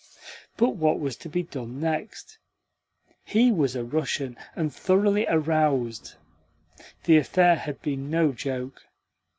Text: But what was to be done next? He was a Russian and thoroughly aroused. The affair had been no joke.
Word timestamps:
But 0.57 0.71
what 0.77 0.99
was 0.99 1.15
to 1.17 1.29
be 1.29 1.43
done 1.43 1.79
next? 1.79 2.39
He 3.23 3.51
was 3.51 3.75
a 3.75 3.83
Russian 3.83 4.35
and 4.55 4.73
thoroughly 4.73 5.27
aroused. 5.29 6.15
The 7.03 7.17
affair 7.17 7.55
had 7.55 7.79
been 7.83 8.09
no 8.09 8.31
joke. 8.31 8.81